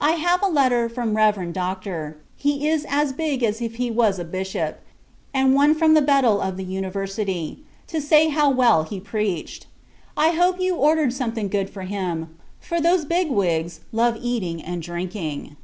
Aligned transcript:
I 0.00 0.14
have 0.14 0.42
a 0.42 0.48
letter 0.48 0.88
from 0.88 1.16
Reverend 1.16 1.54
Doctor 1.54 2.16
he 2.34 2.66
is 2.66 2.84
as 2.88 3.12
big 3.12 3.44
as 3.44 3.62
if 3.62 3.76
he 3.76 3.88
was 3.88 4.18
a 4.18 4.24
Bishop; 4.24 4.80
and 5.32 5.54
one 5.54 5.76
from 5.76 5.94
the 5.94 6.02
Bedel 6.02 6.40
of 6.40 6.56
the 6.56 6.64
university, 6.64 7.62
to 7.86 8.00
say 8.00 8.30
how 8.30 8.50
well 8.50 8.82
he 8.82 8.98
preached. 8.98 9.66
I 10.16 10.30
hope 10.30 10.58
you 10.60 10.74
ordered 10.74 11.12
something 11.12 11.46
good 11.48 11.70
for 11.70 11.82
him, 11.82 12.36
for 12.58 12.80
those 12.80 13.04
big 13.04 13.30
wigs 13.30 13.78
love 13.92 14.18
eating 14.20 14.60
and 14.60 14.82
drinking. 14.82 15.54